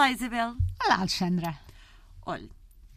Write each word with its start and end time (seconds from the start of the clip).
Olá, 0.00 0.12
Isabel. 0.12 0.56
Olá, 0.82 0.96
Alexandra. 0.96 1.60
Olha, 2.24 2.48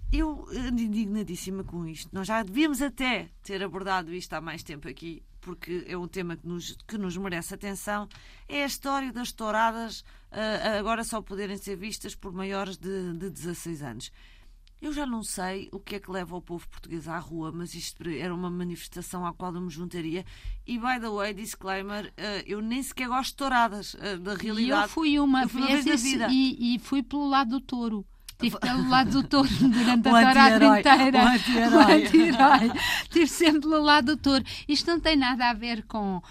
eu 0.09 0.47
ando 0.51 0.81
indignadíssima 0.81 1.61
com 1.61 1.85
isto. 1.85 2.09
Nós 2.13 2.25
já 2.25 2.41
devíamos 2.41 2.81
até 2.81 3.27
ter 3.43 3.61
abordado 3.61 4.13
isto 4.13 4.31
há 4.31 4.39
mais 4.39 4.63
tempo 4.63 4.87
aqui, 4.87 5.21
porque 5.41 5.83
é 5.85 5.97
um 5.97 6.07
tema 6.07 6.37
que 6.37 6.47
nos, 6.47 6.77
que 6.87 6.97
nos 6.97 7.17
merece 7.17 7.55
atenção. 7.55 8.07
É 8.47 8.63
a 8.63 8.65
história 8.65 9.11
das 9.11 9.33
touradas 9.33 9.99
uh, 10.31 10.79
agora 10.79 11.03
só 11.03 11.21
poderem 11.21 11.57
ser 11.57 11.75
vistas 11.75 12.15
por 12.15 12.31
maiores 12.31 12.77
de, 12.77 13.11
de 13.17 13.29
16 13.29 13.83
anos. 13.83 14.09
Eu 14.83 14.91
já 14.91 15.05
não 15.05 15.23
sei 15.23 15.69
o 15.71 15.79
que 15.79 15.95
é 15.95 15.99
que 15.99 16.11
leva 16.11 16.35
o 16.35 16.41
povo 16.41 16.67
português 16.67 17.07
à 17.07 17.17
rua, 17.17 17.53
mas 17.53 17.73
isto 17.73 18.05
era 18.09 18.35
uma 18.35 18.49
manifestação 18.49 19.25
à 19.25 19.31
qual 19.31 19.55
eu 19.55 19.61
me 19.61 19.69
juntaria. 19.69 20.25
E, 20.67 20.77
by 20.77 20.99
the 20.99 21.09
way, 21.09 21.33
disclaimer, 21.33 22.07
uh, 22.07 22.43
eu 22.45 22.61
nem 22.61 22.83
sequer 22.83 23.07
gosto 23.07 23.29
de 23.29 23.37
touradas, 23.37 23.93
uh, 23.93 24.19
da 24.19 24.33
realidade. 24.33 24.81
E 24.81 24.83
eu 24.83 24.89
fui 24.89 25.19
uma, 25.19 25.43
eu 25.43 25.47
fui 25.47 25.61
uma 25.61 25.69
vez, 25.69 25.85
vez 25.85 26.03
e, 26.03 26.75
e 26.75 26.79
fui 26.79 27.01
pelo 27.01 27.29
lado 27.29 27.51
do 27.51 27.61
touro. 27.61 28.05
Estive 28.43 28.59
pelo 28.59 28.89
lado 28.89 29.09
do 29.09 29.23
touro 29.23 29.49
durante 29.49 30.09
a 30.09 30.11
tourada 30.11 30.79
inteira. 30.79 31.23
O 31.23 31.27
anti-herói. 31.27 32.65
Anti 32.65 32.79
Estive 33.03 33.27
sempre 33.27 33.61
pelo 33.61 33.81
lado 33.81 34.15
do 34.15 34.17
touro. 34.17 34.43
Isto 34.67 34.91
não 34.91 34.99
tem 34.99 35.15
nada 35.15 35.49
a 35.49 35.53
ver 35.53 35.83
com. 35.83 36.17
Uh, 36.17 36.21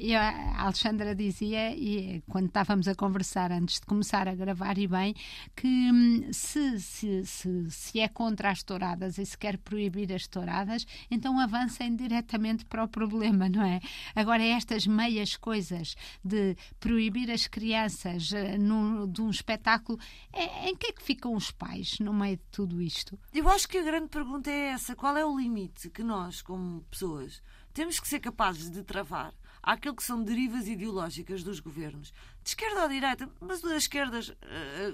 eu, 0.00 0.18
a 0.18 0.62
Alexandra 0.62 1.14
dizia, 1.14 1.76
e 1.76 2.22
quando 2.26 2.46
estávamos 2.46 2.88
a 2.88 2.94
conversar 2.94 3.52
antes 3.52 3.80
de 3.80 3.86
começar 3.86 4.26
a 4.26 4.34
gravar, 4.34 4.78
e 4.78 4.86
bem, 4.86 5.14
que 5.54 5.66
hum, 5.66 6.28
se, 6.32 6.80
se, 6.80 7.26
se, 7.26 7.70
se 7.70 8.00
é 8.00 8.08
contra 8.08 8.50
as 8.50 8.62
touradas 8.62 9.18
e 9.18 9.26
se 9.26 9.36
quer 9.36 9.58
proibir 9.58 10.10
as 10.14 10.26
touradas, 10.26 10.86
então 11.10 11.38
avancem 11.38 11.94
diretamente 11.94 12.64
para 12.64 12.84
o 12.84 12.88
problema, 12.88 13.46
não 13.48 13.62
é? 13.62 13.80
Agora, 14.16 14.42
estas 14.42 14.86
meias 14.86 15.36
coisas 15.36 15.96
de 16.24 16.56
proibir 16.80 17.30
as 17.30 17.46
crianças 17.46 18.30
uh, 18.32 18.58
no, 18.58 19.06
de 19.06 19.20
um 19.20 19.28
espetáculo, 19.28 19.98
é, 20.32 20.70
em 20.70 20.74
que 20.74 20.86
é 20.86 20.92
que 20.92 21.02
ficam 21.02 21.34
os 21.34 21.50
pais 21.58 21.98
no 21.98 22.12
meio 22.12 22.36
de 22.36 22.44
tudo 22.50 22.80
isto? 22.80 23.18
Eu 23.34 23.48
acho 23.48 23.68
que 23.68 23.78
a 23.78 23.82
grande 23.82 24.08
pergunta 24.08 24.50
é 24.50 24.68
essa: 24.68 24.94
qual 24.94 25.16
é 25.16 25.24
o 25.24 25.38
limite 25.38 25.90
que 25.90 26.02
nós, 26.02 26.40
como 26.40 26.82
pessoas, 26.90 27.42
temos 27.78 28.00
que 28.00 28.08
ser 28.08 28.18
capazes 28.18 28.68
de 28.68 28.82
travar 28.82 29.32
àquilo 29.62 29.94
que 29.94 30.02
são 30.02 30.20
derivas 30.20 30.66
ideológicas 30.66 31.44
dos 31.44 31.60
governos, 31.60 32.12
de 32.42 32.48
esquerda 32.48 32.82
ou 32.82 32.88
direita, 32.88 33.30
mas 33.40 33.60
das 33.60 33.84
esquerdas, 33.84 34.30
uh, 34.30 34.34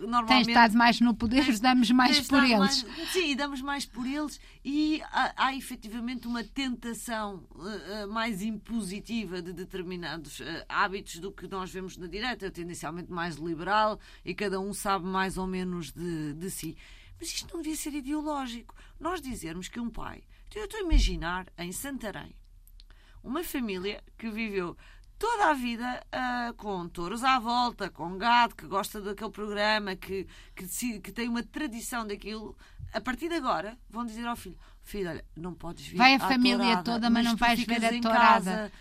normalmente. 0.00 0.44
Tem 0.44 0.54
estado 0.54 0.76
mais 0.76 1.00
no 1.00 1.14
poder, 1.14 1.46
tens, 1.46 1.60
damos 1.60 1.90
mais 1.90 2.20
por 2.28 2.44
eles. 2.44 2.82
Mais, 2.82 2.86
sim, 3.10 3.34
damos 3.34 3.62
mais 3.62 3.86
por 3.86 4.06
eles 4.06 4.38
e 4.62 5.00
há, 5.04 5.46
há 5.46 5.56
efetivamente 5.56 6.26
uma 6.26 6.44
tentação 6.44 7.42
uh, 7.52 8.06
mais 8.12 8.42
impositiva 8.42 9.40
de 9.40 9.54
determinados 9.54 10.40
uh, 10.40 10.44
hábitos 10.68 11.20
do 11.20 11.32
que 11.32 11.48
nós 11.48 11.70
vemos 11.70 11.96
na 11.96 12.06
direita, 12.06 12.50
tendencialmente 12.50 13.10
mais 13.10 13.36
liberal 13.36 13.98
e 14.22 14.34
cada 14.34 14.60
um 14.60 14.74
sabe 14.74 15.06
mais 15.06 15.38
ou 15.38 15.46
menos 15.46 15.90
de, 15.90 16.34
de 16.34 16.50
si. 16.50 16.76
Mas 17.18 17.28
isto 17.28 17.50
não 17.54 17.62
devia 17.62 17.78
ser 17.78 17.94
ideológico. 17.94 18.74
Nós 19.00 19.22
dizermos 19.22 19.68
que 19.68 19.80
um 19.80 19.88
pai. 19.88 20.22
Eu 20.54 20.66
estou 20.66 20.80
a 20.80 20.82
imaginar 20.82 21.46
em 21.56 21.72
Santarém 21.72 22.36
uma 23.24 23.42
família 23.42 24.02
que 24.18 24.30
viveu 24.30 24.76
toda 25.18 25.50
a 25.50 25.54
vida 25.54 26.02
uh, 26.12 26.54
com 26.54 26.86
touros 26.88 27.24
à 27.24 27.38
volta, 27.38 27.88
com 27.88 28.18
gado, 28.18 28.54
que 28.54 28.66
gosta 28.66 29.00
daquele 29.00 29.30
programa, 29.30 29.96
que, 29.96 30.26
que, 30.54 31.00
que, 31.00 31.12
tem 31.12 31.28
uma 31.28 31.42
tradição 31.42 32.06
daquilo. 32.06 32.56
A 32.92 33.00
partir 33.00 33.28
de 33.28 33.34
agora, 33.34 33.76
vão 33.88 34.04
dizer 34.04 34.26
ao 34.26 34.36
filho: 34.36 34.58
Filho, 34.82 35.08
olha, 35.08 35.24
não 35.34 35.54
podes 35.54 35.86
vir. 35.86 35.96
Vai 35.96 36.14
a 36.14 36.20
família 36.20 36.58
tourada, 36.58 36.82
toda, 36.82 37.10
mas, 37.10 37.24
mas 37.24 37.32
não 37.32 37.36
vais 37.36 37.64
ver 37.64 37.84
a 37.84 38.00
tourada. 38.00 38.50
Casa, 38.50 38.72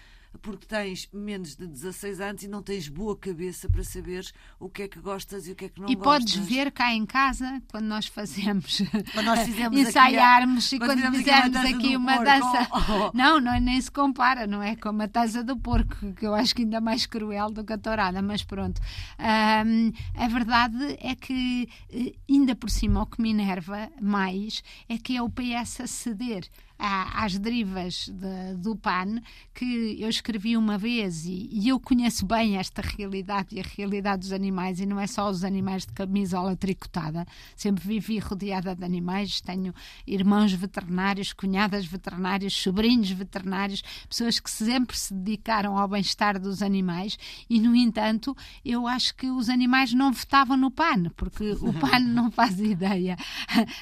porque 0.41 0.65
tens 0.65 1.07
menos 1.13 1.55
de 1.55 1.67
16 1.67 2.19
anos 2.19 2.43
e 2.43 2.47
não 2.47 2.61
tens 2.61 2.87
boa 2.87 3.15
cabeça 3.15 3.69
para 3.69 3.83
saberes 3.83 4.33
o 4.59 4.69
que 4.69 4.83
é 4.83 4.87
que 4.87 4.99
gostas 4.99 5.47
e 5.47 5.51
o 5.51 5.55
que 5.55 5.65
é 5.65 5.69
que 5.69 5.79
não 5.79 5.89
e 5.89 5.95
gostas. 5.95 6.33
E 6.33 6.37
podes 6.37 6.47
ver 6.47 6.71
cá 6.71 6.93
em 6.93 7.05
casa 7.05 7.61
quando 7.69 7.85
nós 7.85 8.07
fazemos 8.07 8.81
quando 9.13 9.25
nós 9.25 9.39
fizemos 9.41 9.77
ensaiarmos 9.79 10.67
aqui, 10.67 10.75
e 10.75 10.79
quando 10.79 11.11
fizermos 11.11 11.57
aqui 11.57 11.67
uma, 11.67 11.77
aqui 11.77 11.97
uma 11.97 12.23
dança. 12.23 12.67
Oh. 12.71 13.11
Não, 13.13 13.39
não, 13.39 13.59
nem 13.59 13.79
se 13.79 13.91
compara, 13.91 14.47
não 14.47 14.61
é? 14.61 14.75
Com 14.75 15.01
a 15.01 15.07
taça 15.07 15.43
do 15.43 15.57
porco, 15.57 16.13
que 16.13 16.25
eu 16.25 16.33
acho 16.33 16.55
que 16.55 16.63
ainda 16.63 16.81
mais 16.81 17.05
cruel 17.05 17.49
do 17.49 17.63
que 17.63 17.73
a 17.73 17.77
tourada, 17.77 18.21
mas 18.21 18.43
pronto. 18.43 18.81
A 19.17 20.27
verdade 20.27 20.97
é 20.99 21.15
que, 21.15 21.69
eh, 21.91 22.13
ainda 22.29 22.55
por 22.55 22.69
cima, 22.69 23.03
o 23.03 23.05
que 23.05 23.21
me 23.21 23.31
enerva 23.31 23.89
mais 24.01 24.63
é 24.89 24.97
que 24.97 25.15
é 25.15 25.21
o 25.21 25.29
PS 25.29 25.81
a 25.81 25.87
ceder 25.87 26.49
às 26.83 27.39
derivas 27.39 28.09
de, 28.09 28.57
do 28.57 28.75
PAN, 28.75 29.21
que 29.53 29.95
eu 30.01 30.09
escrevi 30.09 30.57
uma 30.57 30.77
vez 30.77 31.25
e, 31.25 31.47
e, 31.49 31.69
eu 31.69 31.79
conheço 31.79 32.25
bem 32.25 32.57
esta 32.57 32.81
realidade 32.81 33.55
e 33.55 33.61
a 33.61 33.63
realidade 33.63 34.23
dos 34.23 34.33
animais, 34.33 34.81
e 34.81 34.85
não 34.85 34.99
é 34.99 35.07
só 35.07 35.29
os 35.29 35.45
animais 35.45 35.85
de 35.85 35.93
camisola 35.93 36.57
tricotada. 36.57 37.25
Sempre 37.55 37.87
vivi 37.87 38.19
rodeada 38.19 38.75
de 38.75 38.83
animais, 38.83 39.39
tenho 39.39 39.73
irmãos 40.05 40.51
veterinários, 40.51 41.31
cunhadas 41.31 41.85
veterinárias, 41.85 42.53
sobrinhos 42.53 43.11
veterinários, 43.11 43.81
pessoas 44.09 44.41
que 44.41 44.51
sempre 44.51 44.97
se 44.97 45.13
dedicaram 45.13 45.77
ao 45.77 45.87
bem-estar 45.87 46.37
dos 46.37 46.61
animais, 46.61 47.17
e 47.49 47.61
no 47.61 47.73
entanto, 47.73 48.35
eu 48.65 48.85
acho 48.87 49.15
que 49.15 49.29
os 49.29 49.47
animais 49.47 49.93
não 49.93 50.11
votavam 50.11 50.57
no 50.57 50.69
PAN, 50.69 51.11
porque 51.15 51.51
o 51.61 51.71
PAN 51.79 51.99
não 51.99 52.29
faz 52.29 52.59
ideia, 52.59 53.15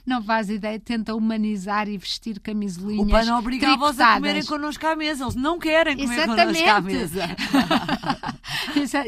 não 0.06 0.22
faz 0.22 0.52
ideia, 0.52 0.80
tenta 0.80 1.16
humanizar 1.16 1.90
e 1.90 1.98
vestir 1.98 2.40
o 3.00 3.08
PAN 3.08 3.38
obrigava-os 3.38 4.00
a 4.00 4.16
comerem 4.16 4.46
connosco 4.46 4.86
à 4.86 4.96
mesa. 4.96 5.24
Eles 5.24 5.36
não 5.36 5.60
querem 5.60 5.98
comer 5.98 6.14
Exatamente. 6.14 6.60
connosco 6.60 6.70
à 6.70 6.82
mesa. 6.82 7.24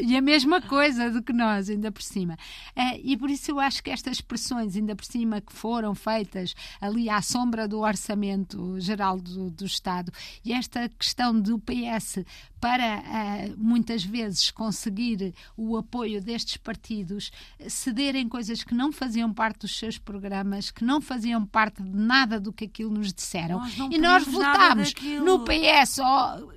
e 0.02 0.16
a 0.16 0.22
mesma 0.22 0.60
coisa 0.60 1.10
do 1.10 1.22
que 1.22 1.32
nós, 1.32 1.68
ainda 1.68 1.90
por 1.90 2.02
cima. 2.02 2.36
Eh, 2.74 3.00
e 3.02 3.16
por 3.16 3.30
isso 3.30 3.50
eu 3.50 3.60
acho 3.60 3.82
que 3.82 3.90
estas 3.90 4.18
expressões, 4.18 4.76
ainda 4.76 4.94
por 4.94 5.04
cima, 5.04 5.40
que 5.40 5.52
foram 5.52 5.94
feitas 5.94 6.54
ali 6.80 7.08
à 7.08 7.20
sombra 7.22 7.68
do 7.68 7.80
Orçamento 7.80 8.78
Geral 8.80 9.20
do, 9.20 9.50
do 9.50 9.64
Estado, 9.64 10.12
e 10.44 10.52
esta 10.52 10.88
questão 10.88 11.38
do 11.38 11.58
PS 11.58 12.24
para 12.64 13.00
uh, 13.00 13.54
muitas 13.58 14.02
vezes 14.02 14.50
conseguir 14.50 15.34
o 15.54 15.76
apoio 15.76 16.18
destes 16.18 16.56
partidos, 16.56 17.30
cederem 17.68 18.26
coisas 18.26 18.64
que 18.64 18.74
não 18.74 18.90
faziam 18.90 19.30
parte 19.34 19.60
dos 19.60 19.78
seus 19.78 19.98
programas, 19.98 20.70
que 20.70 20.82
não 20.82 20.98
faziam 20.98 21.44
parte 21.44 21.82
de 21.82 21.94
nada 21.94 22.40
do 22.40 22.54
que 22.54 22.64
aquilo 22.64 22.90
nos 22.90 23.12
disseram. 23.12 23.60
Nós 23.76 23.92
e 23.92 23.98
nós 23.98 24.24
votámos 24.24 24.92
no 25.22 25.40
PS, 25.40 25.98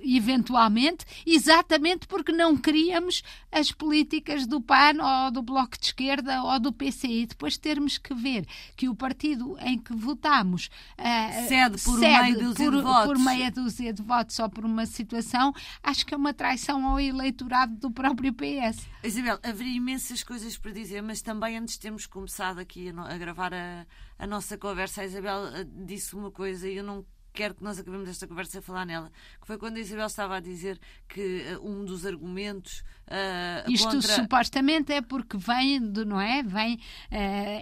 eventualmente, 0.02 1.04
exatamente 1.26 2.06
porque 2.06 2.32
não 2.32 2.56
queríamos 2.56 3.22
as 3.50 3.72
políticas 3.72 4.46
do 4.46 4.60
PAN 4.60 4.94
ou 5.00 5.30
do 5.30 5.42
Bloco 5.42 5.78
de 5.78 5.86
Esquerda 5.86 6.42
ou 6.42 6.60
do 6.60 6.72
PCI. 6.72 7.26
Depois 7.26 7.56
termos 7.56 7.98
que 7.98 8.14
ver 8.14 8.46
que 8.76 8.88
o 8.88 8.94
partido 8.94 9.56
em 9.60 9.78
que 9.78 9.94
votámos 9.94 10.68
uh, 10.98 11.48
cede 11.48 11.82
por 11.82 11.98
cede 11.98 12.22
meia 12.22 12.34
dúzia 12.34 12.70
por, 12.70 12.76
de 12.76 12.82
votos. 12.82 13.06
por 13.06 13.18
meia 13.18 13.50
dúzia 13.50 13.92
de 13.92 14.02
votos 14.02 14.38
ou 14.38 14.48
por 14.48 14.64
uma 14.64 14.86
situação, 14.86 15.52
acho 15.82 16.04
que 16.04 16.14
é 16.14 16.16
uma 16.16 16.34
traição 16.34 16.86
ao 16.86 17.00
eleitorado 17.00 17.74
do 17.76 17.90
próprio 17.90 18.32
PS. 18.32 18.86
Isabel, 19.02 19.38
haveria 19.42 19.76
imensas 19.76 20.22
coisas 20.22 20.56
para 20.56 20.72
dizer, 20.72 21.02
mas 21.02 21.22
também 21.22 21.56
antes 21.56 21.74
de 21.74 21.80
termos 21.80 22.06
começado 22.06 22.58
aqui 22.58 22.88
a 22.90 23.18
gravar 23.18 23.54
a, 23.54 23.86
a, 24.18 24.26
nossa 24.26 24.58
conversa, 24.58 25.02
a 25.02 25.04
Isabel 25.04 25.46
eh, 25.54 25.64
disse 25.64 26.14
uma 26.14 26.30
coisa 26.30 26.68
e 26.68 26.76
eu 26.76 26.84
não 26.84 27.06
quero 27.32 27.54
que 27.54 27.62
nós 27.62 27.78
acabemos 27.78 28.08
esta 28.08 28.26
conversa 28.26 28.58
a 28.58 28.62
falar 28.62 28.84
nela, 28.84 29.12
que 29.40 29.46
foi 29.46 29.56
quando 29.58 29.76
a 29.76 29.80
Isabel 29.80 30.06
estava 30.06 30.36
a 30.36 30.40
dizer 30.40 30.80
que 31.08 31.42
uh, 31.54 31.64
um 31.64 31.84
dos 31.84 32.04
argumentos 32.04 32.82
uh, 33.08 33.70
Isto 33.70 33.88
contra... 33.88 34.14
supostamente 34.14 34.92
é 34.92 35.00
porque 35.00 35.36
vem, 35.36 35.80
do, 35.80 36.04
não 36.04 36.20
é? 36.20 36.42
Vem, 36.42 36.76
uh, 36.76 36.78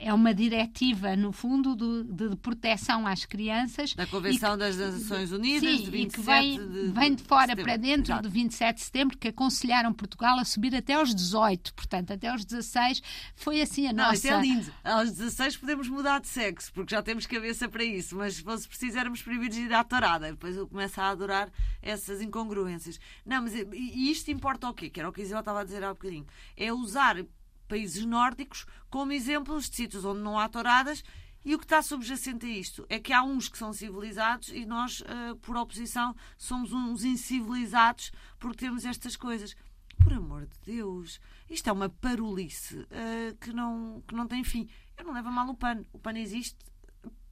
é 0.03 0.12
uma 0.12 0.34
diretiva, 0.34 1.16
no 1.16 1.33
fundo, 1.33 1.75
do, 1.75 2.04
de, 2.04 2.31
de, 2.31 2.37
proteção 2.37 3.07
às 3.07 3.25
crianças. 3.25 3.95
Da 3.95 4.07
Convenção 4.07 4.53
que, 4.53 4.59
das 4.59 4.77
Nações 4.77 5.33
Unidas, 5.33 5.78
sim, 5.78 5.84
de 5.84 5.91
27 5.91 5.97
e 5.97 6.10
que 6.10 6.21
vem, 6.21 6.69
de, 6.69 6.93
vem 6.93 7.15
de 7.15 7.22
fora 7.22 7.54
de 7.54 7.63
para 7.63 7.77
dentro 7.77 8.13
Exato. 8.13 8.22
do 8.22 8.31
27 8.31 8.77
de 8.77 8.83
setembro, 8.83 9.19
que 9.19 9.28
aconselharam 9.28 9.93
Portugal 9.93 10.39
a 10.39 10.45
subir 10.45 10.75
até 10.75 10.95
aos 10.95 11.15
18, 11.15 11.75
portanto, 11.75 12.13
até 12.13 12.28
aos 12.28 12.45
16 12.45 13.03
foi 13.34 13.60
assim 13.60 13.87
a 13.87 13.93
não, 13.93 14.04
nossa... 14.04 14.16
Isso 14.16 14.28
é 14.28 14.41
lindo. 14.41 14.72
Aos 14.83 15.10
16 15.13 15.57
podemos 15.57 15.89
mudar 15.89 16.21
de 16.21 16.28
sexo, 16.28 16.72
porque 16.72 16.95
já 16.95 17.03
temos 17.03 17.27
cabeça 17.27 17.69
para 17.69 17.84
isso, 17.84 18.16
mas 18.16 18.37
se 18.37 18.69
precisarmos 18.69 19.22
proibidos 19.22 19.57
de 19.57 19.65
ir 19.65 19.72
à 19.75 19.84
torada, 19.84 20.31
depois 20.31 20.57
eu 20.57 20.66
começo 20.66 21.01
a 21.01 21.09
adorar 21.09 21.51
essas 21.83 22.21
incongruências. 22.21 22.98
Não, 23.25 23.43
mas 23.43 23.54
e 23.54 24.10
isto 24.10 24.31
importa 24.31 24.69
o 24.69 24.75
quê? 24.75 24.89
Que 24.89 25.01
era 25.01 25.09
o 25.09 25.13
que 25.13 25.22
Isabel 25.36 25.41
estava 25.41 25.60
a 25.60 25.65
dizer 25.65 25.84
há 25.84 25.92
bocadinho. 25.92 26.27
É 26.56 26.72
usar 26.72 27.24
países 27.68 28.04
nórdicos 28.04 28.65
como 28.88 29.12
exemplos 29.12 29.68
de 29.68 29.77
sítios 29.77 30.04
onde 30.04 30.21
não 30.21 30.38
há 30.38 30.48
touradas 30.48 31.03
e 31.44 31.54
o 31.54 31.59
que 31.59 31.65
está 31.65 31.83
subjacente 31.83 32.47
a 32.47 32.48
isto 32.48 32.86
é 32.88 32.98
que 32.98 33.12
há 33.12 33.22
uns 33.22 33.48
que 33.48 33.59
são 33.59 33.72
civilizados 33.72 34.48
e 34.48 34.65
nós, 34.65 35.00
uh, 35.00 35.36
por 35.42 35.56
oposição, 35.56 36.15
somos 36.36 36.72
uns 36.72 37.04
incivilizados 37.04 38.10
porque 38.38 38.65
temos 38.65 38.84
estas 38.84 39.16
coisas. 39.16 39.54
Por 40.03 40.12
amor 40.12 40.47
de 40.47 40.74
Deus, 40.74 41.21
isto 41.48 41.68
é 41.68 41.72
uma 41.72 41.88
parolice 41.88 42.77
uh, 42.78 43.36
que, 43.41 43.53
não, 43.53 44.03
que 44.06 44.15
não 44.15 44.27
tem 44.27 44.42
fim. 44.44 44.68
Eu 44.97 45.04
não 45.04 45.12
levo 45.12 45.28
a 45.28 45.33
mal 45.33 45.48
o 45.48 45.54
pano. 45.54 45.86
O 45.92 45.98
pano 45.98 46.18
existe 46.18 46.59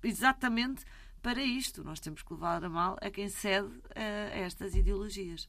exatamente 0.02 0.84
para 1.22 1.42
isto. 1.42 1.82
Nós 1.82 2.00
temos 2.00 2.22
que 2.22 2.32
levar 2.32 2.64
a 2.64 2.68
mal 2.68 2.96
a 3.00 3.10
quem 3.10 3.28
cede 3.28 3.70
a 3.94 4.38
estas 4.38 4.74
ideologias. 4.74 5.48